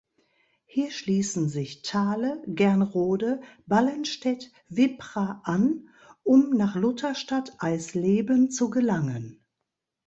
[0.65, 5.89] Hier schließen sich Thale, Gernrode, Ballenstedt, Wippra an,
[6.23, 9.45] um nach Lutherstadt Eisleben zu gelangen.